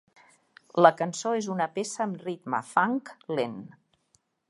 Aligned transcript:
La 0.85 0.91
cançó 1.01 1.35
és 1.41 1.51
una 1.57 1.69
peça 1.77 2.03
amb 2.07 2.25
ritme 2.29 2.65
funk 2.73 3.15
lent. 3.41 3.59